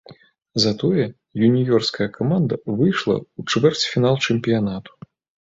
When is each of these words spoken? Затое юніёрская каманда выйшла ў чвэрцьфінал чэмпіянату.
Затое 0.61 1.03
юніёрская 1.47 2.07
каманда 2.17 2.59
выйшла 2.81 3.15
ў 3.21 3.39
чвэрцьфінал 3.55 4.19
чэмпіянату. 4.31 4.91